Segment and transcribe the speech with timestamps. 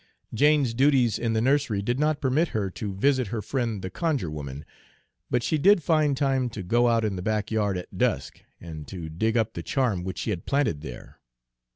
[0.33, 4.31] Jane's duties in the nursery did not permit her to visit her friend the conjure
[4.31, 4.65] woman;
[5.29, 8.87] but she did find time to go out in the back yard at dusk, and
[8.87, 11.19] to dig up the charm which she had planted there.